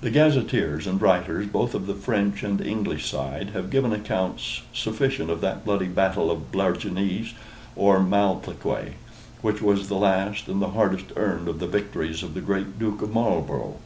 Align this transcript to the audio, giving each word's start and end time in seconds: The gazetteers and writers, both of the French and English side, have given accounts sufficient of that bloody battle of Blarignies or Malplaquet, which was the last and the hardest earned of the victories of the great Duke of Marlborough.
The 0.00 0.12
gazetteers 0.12 0.86
and 0.86 1.02
writers, 1.02 1.44
both 1.48 1.74
of 1.74 1.88
the 1.88 1.94
French 1.96 2.44
and 2.44 2.60
English 2.60 3.10
side, 3.10 3.50
have 3.50 3.68
given 3.68 3.92
accounts 3.92 4.62
sufficient 4.72 5.28
of 5.28 5.40
that 5.40 5.64
bloody 5.64 5.88
battle 5.88 6.30
of 6.30 6.52
Blarignies 6.52 7.34
or 7.74 7.98
Malplaquet, 7.98 8.92
which 9.42 9.60
was 9.60 9.88
the 9.88 9.96
last 9.96 10.46
and 10.46 10.62
the 10.62 10.70
hardest 10.70 11.06
earned 11.16 11.48
of 11.48 11.58
the 11.58 11.66
victories 11.66 12.22
of 12.22 12.34
the 12.34 12.40
great 12.40 12.78
Duke 12.78 13.02
of 13.02 13.12
Marlborough. 13.12 13.78